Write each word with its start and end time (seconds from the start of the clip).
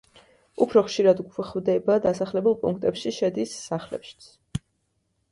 უფრო 0.65 0.81
ხშირად 0.85 1.19
გვხვდება 1.33 1.97
დასახლებულ 2.05 2.55
პუნქტებში, 2.63 3.11
შედის 3.19 3.53
სახლებშიც. 3.67 4.31